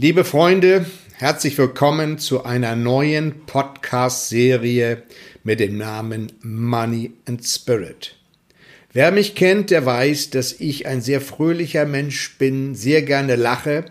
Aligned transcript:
Liebe 0.00 0.22
Freunde, 0.22 0.86
herzlich 1.14 1.58
willkommen 1.58 2.20
zu 2.20 2.44
einer 2.44 2.76
neuen 2.76 3.46
Podcast-Serie 3.46 5.02
mit 5.42 5.58
dem 5.58 5.76
Namen 5.76 6.30
Money 6.40 7.14
and 7.26 7.44
Spirit. 7.44 8.14
Wer 8.92 9.10
mich 9.10 9.34
kennt, 9.34 9.72
der 9.72 9.84
weiß, 9.84 10.30
dass 10.30 10.52
ich 10.52 10.86
ein 10.86 11.00
sehr 11.00 11.20
fröhlicher 11.20 11.84
Mensch 11.84 12.38
bin, 12.38 12.76
sehr 12.76 13.02
gerne 13.02 13.34
lache. 13.34 13.86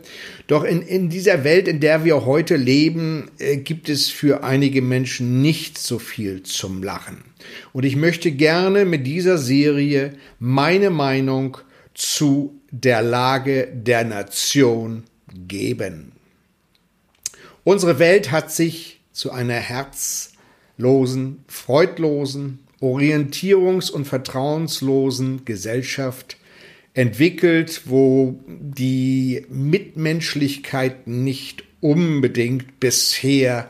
Doch 0.48 0.64
in, 0.64 0.82
in 0.82 1.10
dieser 1.10 1.44
Welt, 1.44 1.68
in 1.68 1.82
der 1.82 2.06
wir 2.06 2.26
heute 2.26 2.56
leben, 2.56 3.30
äh, 3.40 3.58
gibt 3.58 3.90
es 3.90 4.08
für 4.08 4.46
einige 4.46 4.82
Menschen 4.82 5.42
nicht 5.42 5.78
so 5.78 6.00
viel 6.00 6.42
zum 6.44 6.84
Lachen. 6.84 7.26
Und 7.74 7.84
ich 7.84 7.98
möchte 7.98 8.32
gerne 8.32 8.86
mit 8.86 9.06
dieser 9.06 9.38
Serie 9.38 10.14
meine 10.40 10.90
Meinung 10.90 11.58
zu 11.94 12.62
der 12.72 13.02
Lage 13.02 13.68
der 13.74 14.06
Nation 14.06 15.04
geben. 15.48 16.12
Unsere 17.64 18.00
Welt 18.00 18.32
hat 18.32 18.52
sich 18.52 19.02
zu 19.12 19.32
einer 19.32 19.56
herzlosen, 19.56 21.44
freudlosen, 21.48 22.60
orientierungs- 22.82 23.92
und 23.92 24.06
vertrauenslosen 24.06 25.44
Gesellschaft 25.46 26.38
entwickelt, 26.94 27.84
wo 27.86 28.40
die 28.48 29.46
Mitmenschlichkeit 29.50 31.08
nicht 31.08 31.64
unbedingt 31.82 32.80
bisher 32.80 33.70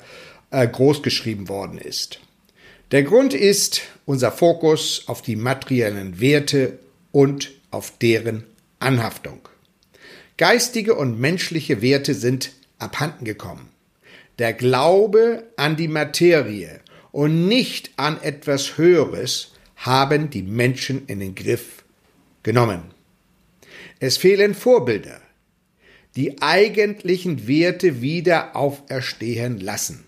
äh, 0.51 0.67
großgeschrieben 0.67 1.49
worden 1.49 1.77
ist. 1.77 2.19
Der 2.91 3.03
Grund 3.03 3.33
ist 3.33 3.81
unser 4.05 4.31
Fokus 4.31 5.03
auf 5.07 5.21
die 5.21 5.35
materiellen 5.35 6.21
Werte 6.21 6.79
und 7.11 7.51
auf 7.69 7.97
deren 7.97 8.43
Anhaftung. 8.79 9.49
Geistige 10.37 10.93
und 10.93 11.19
menschliche 11.19 11.81
Werte 11.81 12.13
sind 12.13 12.51
abhanden 12.77 13.25
gekommen. 13.25 13.69
Der 14.37 14.53
Glaube 14.53 15.43
an 15.57 15.75
die 15.75 15.87
Materie 15.87 16.79
und 17.11 17.47
nicht 17.47 17.89
an 17.97 18.21
etwas 18.21 18.77
Höheres 18.77 19.53
haben 19.77 20.29
die 20.29 20.43
Menschen 20.43 21.07
in 21.07 21.19
den 21.19 21.33
Griff 21.33 21.83
genommen. 22.43 22.83
Es 23.99 24.17
fehlen 24.17 24.53
Vorbilder, 24.53 25.19
die 26.15 26.39
eigentlichen 26.39 27.47
Werte 27.47 28.01
wieder 28.01 28.55
auferstehen 28.55 29.59
lassen. 29.59 30.03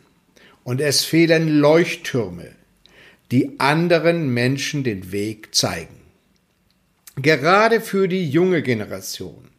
Und 0.64 0.80
es 0.80 1.04
fehlen 1.04 1.58
Leuchttürme, 1.59 2.52
die 3.32 3.59
anderen 3.59 4.32
Menschen 4.32 4.84
den 4.84 5.11
Weg 5.11 5.56
zeigen. 5.56 5.95
Gerade 7.16 7.82
für 7.82 8.08
die 8.08 8.30
junge 8.30 8.61
Generation 8.61 9.50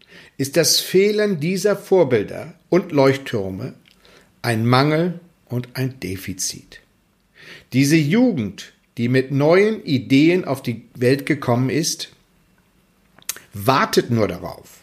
ist 0.40 0.56
das 0.56 0.80
Fehlen 0.80 1.38
dieser 1.38 1.76
Vorbilder 1.76 2.54
und 2.70 2.92
Leuchttürme 2.92 3.74
ein 4.40 4.66
Mangel 4.66 5.20
und 5.44 5.68
ein 5.74 6.00
Defizit. 6.00 6.80
Diese 7.74 7.96
Jugend, 7.96 8.72
die 8.96 9.10
mit 9.10 9.32
neuen 9.32 9.84
Ideen 9.84 10.46
auf 10.46 10.62
die 10.62 10.84
Welt 10.94 11.26
gekommen 11.26 11.68
ist, 11.68 12.08
wartet 13.52 14.10
nur 14.10 14.28
darauf, 14.28 14.78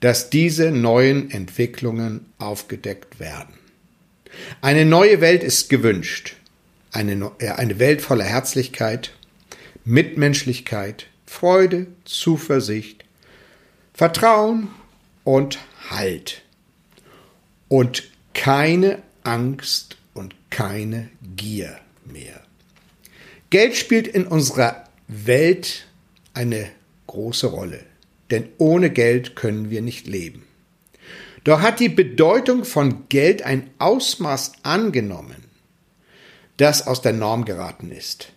dass 0.00 0.30
diese 0.30 0.72
neuen 0.72 1.30
Entwicklungen 1.30 2.26
aufgedeckt 2.38 3.20
werden. 3.20 3.54
Eine 4.62 4.84
neue 4.84 5.20
Welt 5.20 5.44
ist 5.44 5.70
gewünscht. 5.70 6.34
Eine, 6.90 7.30
äh, 7.38 7.50
eine 7.50 7.78
Welt 7.78 8.02
voller 8.02 8.24
Herzlichkeit, 8.24 9.12
Mitmenschlichkeit, 9.84 11.06
Freude, 11.24 11.86
Zuversicht, 12.04 13.04
Vertrauen 13.94 14.70
und 15.28 15.58
Halt. 15.90 16.40
Und 17.68 18.04
keine 18.32 19.02
Angst 19.24 19.98
und 20.14 20.34
keine 20.48 21.10
Gier 21.36 21.78
mehr. 22.06 22.40
Geld 23.50 23.76
spielt 23.76 24.08
in 24.08 24.26
unserer 24.26 24.84
Welt 25.06 25.86
eine 26.32 26.70
große 27.08 27.48
Rolle, 27.48 27.80
denn 28.30 28.48
ohne 28.56 28.88
Geld 28.88 29.36
können 29.36 29.68
wir 29.68 29.82
nicht 29.82 30.06
leben. 30.06 30.44
Doch 31.44 31.60
hat 31.60 31.78
die 31.78 31.90
Bedeutung 31.90 32.64
von 32.64 33.06
Geld 33.10 33.42
ein 33.42 33.68
Ausmaß 33.78 34.52
angenommen, 34.62 35.44
das 36.56 36.86
aus 36.86 37.02
der 37.02 37.12
Norm 37.12 37.44
geraten 37.44 37.92
ist. 37.92 38.32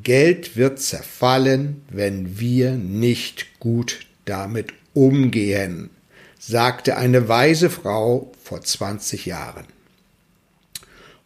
Geld 0.00 0.56
wird 0.56 0.78
zerfallen, 0.78 1.82
wenn 1.90 2.38
wir 2.38 2.72
nicht 2.72 3.58
gut 3.58 4.06
damit 4.24 4.72
umgehen, 4.94 5.90
sagte 6.46 6.96
eine 6.96 7.28
weise 7.28 7.70
Frau 7.70 8.30
vor 8.40 8.60
20 8.60 9.26
Jahren. 9.26 9.66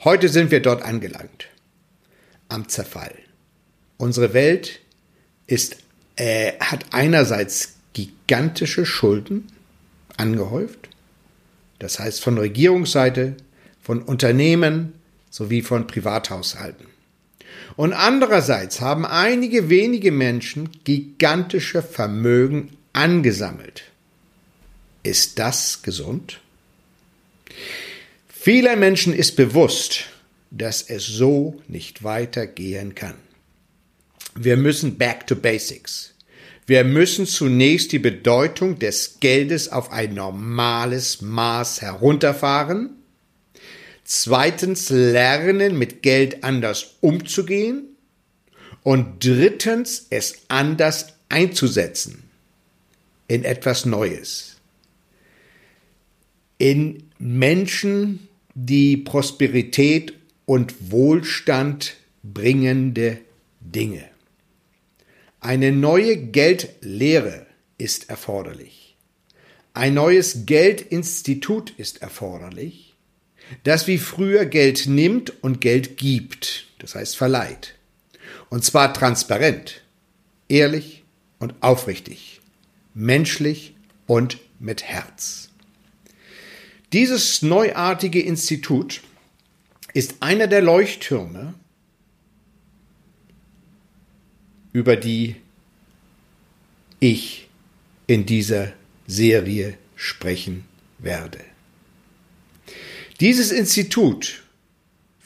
Heute 0.03 0.31
sind 0.31 0.51
wir 0.51 0.61
dort 0.61 0.83
angelangt 0.83 1.49
am 2.49 2.69
Zerfall. 2.69 3.15
Unsere 3.99 4.33
Welt 4.33 4.81
ist, 5.47 5.77
äh, 6.17 6.53
hat 6.59 6.87
einerseits 6.93 7.75
gigantische 7.93 8.87
Schulden 8.87 9.49
angehäuft, 10.17 10.89
das 11.79 11.99
heißt 11.99 12.23
von 12.23 12.39
Regierungsseite, 12.39 13.37
von 13.83 14.01
Unternehmen 14.01 14.95
sowie 15.29 15.61
von 15.61 15.87
Privathaushalten. 15.87 16.87
Und 17.77 17.93
andererseits 17.93 18.81
haben 18.81 19.05
einige 19.05 19.69
wenige 19.69 20.13
Menschen 20.13 20.71
gigantische 20.85 21.83
Vermögen 21.83 22.77
angesammelt. 22.95 23.90
Ist 25.03 25.39
das 25.39 25.83
gesund? 25.83 26.41
Vielen 28.29 28.79
Menschen 28.79 29.15
ist 29.15 29.37
bewusst, 29.37 30.05
dass 30.51 30.83
es 30.83 31.07
so 31.07 31.61
nicht 31.69 32.05
weitergehen 32.05 32.95
kann. 32.95 33.17
Wir 34.35 34.57
müssen 34.57 34.99
back 34.99 35.27
to 35.27 35.37
basics. 35.37 36.15
Wir 36.67 36.85
müssen 36.85 37.27
zunächst 37.27 37.93
die 37.93 37.99
Bedeutung 37.99 38.79
des 38.79 39.19
Geldes 39.21 39.71
auf 39.71 39.91
ein 39.91 40.15
normales 40.15 41.21
Maß 41.21 41.81
herunterfahren. 41.81 42.91
Zweitens 44.05 44.91
lernen, 44.91 45.79
mit 45.79 46.03
Geld 46.03 46.45
anders 46.45 46.97
umzugehen. 47.01 47.97
Und 48.83 49.25
drittens 49.25 50.07
es 50.11 50.43
anders 50.49 51.15
einzusetzen. 51.29 52.23
In 53.29 53.45
etwas 53.45 53.85
Neues. 53.85 54.60
In 56.61 57.05
Menschen, 57.19 58.29
die 58.55 58.99
Prosperität 58.99 60.13
und 60.45 60.93
Wohlstand 60.93 61.95
bringende 62.23 63.17
Dinge. 63.61 64.05
Eine 65.41 65.73
neue 65.73 66.19
Geldlehre 66.19 67.47
ist 67.79 68.11
erforderlich. 68.11 68.95
Ein 69.73 69.95
neues 69.95 70.45
Geldinstitut 70.45 71.71
ist 71.79 72.03
erforderlich, 72.03 72.95
das 73.65 73.87
wie 73.87 73.97
früher 73.97 74.45
Geld 74.45 74.87
nimmt 74.87 75.43
und 75.43 75.63
Geld 75.63 75.97
gibt, 75.97 76.67
das 76.79 76.95
heißt 76.95 77.17
verleiht. 77.17 77.75
Und 78.51 78.67
zwar 78.67 78.93
transparent, 78.93 79.81
ehrlich 80.51 81.05
und 81.39 81.55
aufrichtig, 81.63 82.43
menschlich 82.93 83.75
und 84.07 84.37
mit 84.59 84.83
Herz. 84.83 85.50
Dieses 86.93 87.43
neuartige 87.43 88.21
Institut 88.21 89.03
ist 89.95 90.17
einer 90.21 90.49
der 90.49 90.63
Leuchttürme, 90.63 91.55
über 94.73 94.97
die 94.97 95.37
ich 96.99 97.49
in 98.07 98.27
dieser 98.27 98.73
Serie 99.07 99.77
sprechen 99.95 100.65
werde. 100.99 101.41
Dieses 103.21 103.53
Institut 103.53 104.43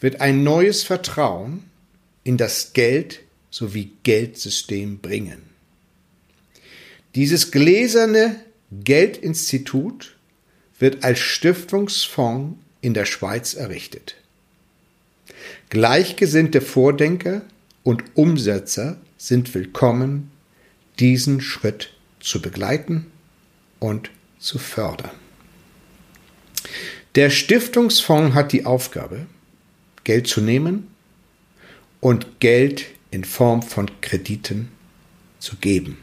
wird 0.01 0.21
ein 0.21 0.43
neues 0.43 0.83
Vertrauen 0.83 1.65
in 2.25 2.37
das 2.37 2.73
Geld 2.73 3.21
sowie 3.51 3.93
Geldsystem 4.03 4.99
bringen. 4.99 5.43
Dieses 7.15 7.53
gläserne 7.53 8.41
Geldinstitut 8.71 10.17
wird 10.79 11.05
als 11.05 11.19
Stiftungsfonds 11.19 12.57
in 12.81 12.95
der 12.95 13.05
Schweiz 13.05 13.55
errichtet. 13.55 14.17
Gleichgesinnte 15.71 16.61
Vordenker 16.61 17.43
und 17.83 18.05
Umsetzer 18.15 18.99
sind 19.17 19.55
willkommen, 19.55 20.31
diesen 20.99 21.41
Schritt 21.41 21.93
zu 22.21 22.41
begleiten 22.41 23.07
und 23.81 24.11
zu 24.39 24.59
fördern. 24.59 25.11
Der 27.15 27.31
Stiftungsfonds 27.31 28.35
hat 28.35 28.53
die 28.53 28.67
Aufgabe, 28.67 29.27
Geld 30.05 30.27
zu 30.27 30.41
nehmen 30.41 30.89
und 32.01 32.41
Geld 32.41 32.87
in 33.11 33.25
Form 33.25 33.63
von 33.63 33.91
Krediten 34.01 34.71
zu 35.39 35.57
geben, 35.57 35.99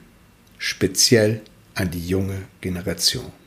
speziell 0.58 1.42
an 1.76 1.92
die 1.92 2.08
junge 2.08 2.44
Generation. 2.62 3.41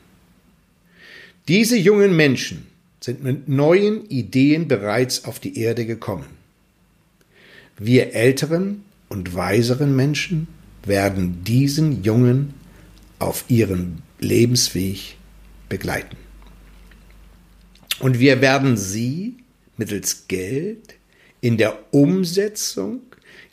Diese 1.47 1.77
jungen 1.77 2.15
Menschen 2.15 2.65
sind 2.99 3.23
mit 3.23 3.47
neuen 3.47 4.09
Ideen 4.09 4.67
bereits 4.67 5.25
auf 5.25 5.39
die 5.39 5.59
Erde 5.59 5.85
gekommen. 5.85 6.25
Wir 7.77 8.15
älteren 8.15 8.83
und 9.09 9.35
weiseren 9.35 9.95
Menschen 9.95 10.47
werden 10.83 11.43
diesen 11.43 12.03
Jungen 12.03 12.55
auf 13.19 13.45
ihrem 13.47 13.97
Lebensweg 14.19 15.17
begleiten. 15.69 16.17
Und 17.99 18.19
wir 18.19 18.41
werden 18.41 18.75
sie 18.75 19.37
mittels 19.77 20.27
Geld 20.27 20.95
in 21.41 21.57
der 21.57 21.93
Umsetzung 21.93 23.01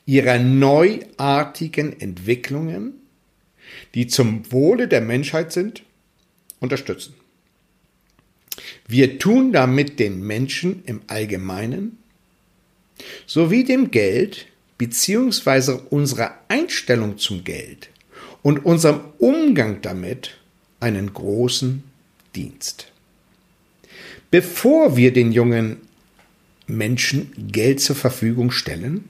ihrer 0.07 0.39
neuartigen 0.39 2.01
Entwicklungen, 2.01 2.95
die 3.95 4.07
zum 4.07 4.51
Wohle 4.51 4.89
der 4.89 5.03
Menschheit 5.03 5.53
sind, 5.53 5.83
unterstützen. 6.59 7.15
Wir 8.87 9.19
tun 9.19 9.53
damit 9.53 9.99
den 9.99 10.23
Menschen 10.27 10.83
im 10.87 11.01
Allgemeinen 11.07 11.99
sowie 13.27 13.65
dem 13.65 13.91
Geld 13.91 14.47
bzw. 14.79 15.79
unserer 15.91 16.39
Einstellung 16.49 17.19
zum 17.19 17.45
Geld 17.45 17.91
und 18.43 18.65
unserem 18.65 19.01
Umgang 19.19 19.81
damit 19.83 20.39
einen 20.81 21.13
großen 21.13 21.85
Dienst. 22.35 22.93
Bevor 24.31 24.97
wir 24.97 25.13
den 25.13 25.33
jungen 25.33 25.79
Menschen 26.67 27.33
Geld 27.53 27.81
zur 27.81 27.97
Verfügung 27.97 28.51
stellen, 28.51 29.09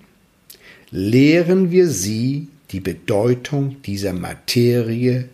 lehren 0.90 1.70
wir 1.70 1.88
sie 1.88 2.48
die 2.70 2.80
Bedeutung 2.80 3.80
dieser 3.82 4.12
Materie 4.12 5.28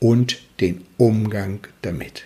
und 0.00 0.40
den 0.60 0.82
Umgang 0.96 1.60
damit. 1.82 2.24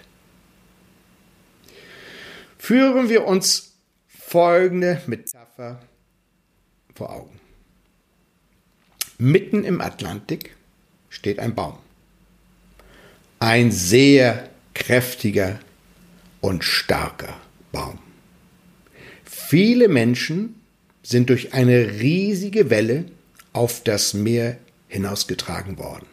Führen 2.59 3.09
wir 3.09 3.25
uns 3.25 3.77
folgende 4.07 5.01
Metapher 5.07 5.81
vor 6.95 7.11
Augen. 7.11 7.41
Mitten 9.17 9.65
im 9.65 9.81
Atlantik 9.81 10.57
steht 11.09 11.39
ein 11.39 11.55
Baum. 11.55 11.79
Ein 13.39 13.71
sehr 13.71 14.51
kräftiger 14.75 15.61
und 16.41 16.65
starker 16.65 17.41
Baum. 17.73 17.99
Viele 19.25 19.89
Menschen 19.89 20.61
sind 21.03 21.31
durch 21.31 21.55
eine 21.55 22.01
riesige 22.01 22.71
Welle 22.71 23.07
auf 23.53 23.83
das 23.83 24.15
Meer 24.15 24.59
hinausgetragen 24.89 25.79
worden. 25.79 26.07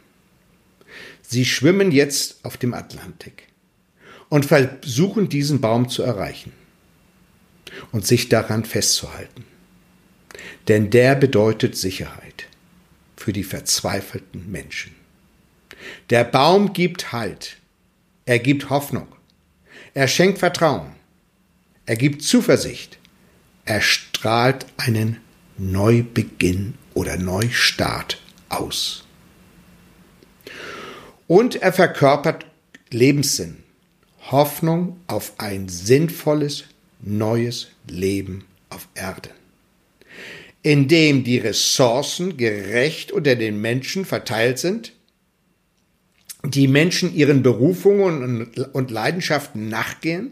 Sie 1.22 1.46
schwimmen 1.46 1.92
jetzt 1.92 2.46
auf 2.46 2.58
dem 2.58 2.74
Atlantik 2.74 3.48
und 4.30 4.46
versuchen 4.46 5.30
diesen 5.30 5.62
Baum 5.62 5.90
zu 5.90 6.04
erreichen 6.04 6.52
und 7.92 8.06
sich 8.06 8.30
daran 8.30 8.66
festzuhalten. 8.66 9.46
Denn 10.68 10.90
der 10.90 11.16
bedeutet 11.16 11.76
Sicherheit 11.76 12.48
für 13.16 13.34
die 13.34 13.44
verzweifelten 13.44 14.52
Menschen. 14.52 14.94
Der 16.10 16.24
Baum 16.24 16.74
gibt 16.74 17.12
Halt, 17.12 17.58
er 18.26 18.40
gibt 18.40 18.70
Hoffnung, 18.70 19.08
er 19.94 20.08
schenkt 20.08 20.40
Vertrauen, 20.40 20.92
er 21.86 21.96
gibt 21.96 22.24
Zuversicht, 22.24 22.98
er 23.66 23.82
strahlt 23.82 24.66
einen 24.78 25.18
Neubeginn 25.58 26.74
oder 26.94 27.18
Neustart 27.18 28.22
aus. 28.50 29.06
Und 31.28 31.56
er 31.56 31.74
verkörpert 31.74 32.46
Lebenssinn, 32.90 33.64
Hoffnung 34.32 35.00
auf 35.08 35.34
ein 35.38 35.70
sinnvolles, 35.70 36.64
neues 37.00 37.68
Leben 37.88 38.46
auf 38.70 38.88
Erden, 38.96 39.32
in 40.64 40.88
dem 40.88 41.24
die 41.24 41.38
Ressourcen 41.38 42.38
gerecht 42.38 43.12
unter 43.12 43.36
den 43.36 43.62
Menschen 43.62 44.04
verteilt 44.04 44.58
sind, 44.58 44.94
die 46.44 46.68
Menschen 46.68 47.14
ihren 47.14 47.44
Berufungen 47.44 48.48
und 48.74 48.92
Leidenschaften 48.92 49.70
nachgehen, 49.70 50.32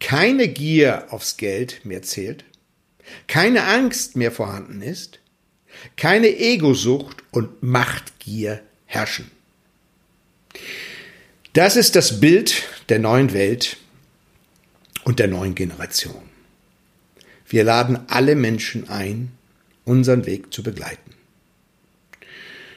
keine 0.00 0.48
Gier 0.48 1.06
aufs 1.10 1.36
Geld 1.36 1.84
mehr 1.84 2.02
zählt, 2.02 2.44
keine 3.26 3.64
Angst 3.64 4.16
mehr 4.16 4.30
vorhanden 4.30 4.80
ist, 4.82 5.18
keine 5.96 6.28
Egosucht 6.28 7.22
und 7.30 7.62
Machtgier 7.62 8.62
herrschen. 8.86 9.30
Das 11.54 11.76
ist 11.76 11.94
das 11.94 12.18
Bild 12.18 12.64
der 12.88 12.98
neuen 12.98 13.32
Welt 13.32 13.76
und 15.04 15.20
der 15.20 15.28
neuen 15.28 15.54
Generation. 15.54 16.28
Wir 17.46 17.62
laden 17.62 18.00
alle 18.08 18.34
Menschen 18.34 18.88
ein, 18.88 19.30
unseren 19.84 20.26
Weg 20.26 20.52
zu 20.52 20.64
begleiten. 20.64 21.12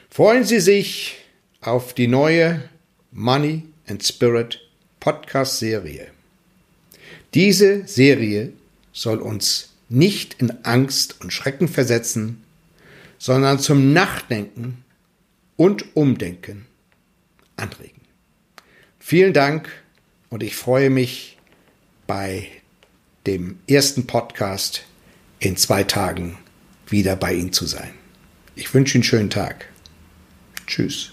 Freuen 0.08 0.44
Sie 0.44 0.60
sich 0.60 1.16
auf 1.60 1.92
die 1.92 2.06
neue 2.06 2.68
Money 3.10 3.64
and 3.88 4.06
Spirit 4.06 4.60
Podcast 5.00 5.58
Serie. 5.58 6.12
Diese 7.34 7.84
Serie 7.88 8.52
soll 8.92 9.18
uns 9.18 9.70
nicht 9.88 10.34
in 10.34 10.64
Angst 10.64 11.20
und 11.20 11.32
Schrecken 11.32 11.66
versetzen, 11.66 12.44
sondern 13.18 13.58
zum 13.58 13.92
Nachdenken 13.92 14.84
und 15.56 15.96
Umdenken 15.96 16.66
anregen. 17.56 17.97
Vielen 19.08 19.32
Dank 19.32 19.70
und 20.28 20.42
ich 20.42 20.54
freue 20.54 20.90
mich 20.90 21.38
bei 22.06 22.46
dem 23.26 23.58
ersten 23.66 24.06
Podcast 24.06 24.84
in 25.38 25.56
zwei 25.56 25.82
Tagen 25.82 26.36
wieder 26.88 27.16
bei 27.16 27.32
Ihnen 27.32 27.54
zu 27.54 27.64
sein. 27.64 27.94
Ich 28.54 28.74
wünsche 28.74 28.98
Ihnen 28.98 29.00
einen 29.00 29.04
schönen 29.04 29.30
Tag. 29.30 29.64
Tschüss. 30.66 31.12